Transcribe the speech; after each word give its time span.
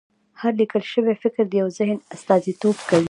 هر 0.41 0.51
لیکل 0.59 0.83
شوی 0.91 1.15
فکر 1.23 1.43
د 1.47 1.53
یو 1.61 1.67
ذهن 1.79 1.97
استازیتوب 2.15 2.75
کوي. 2.89 2.99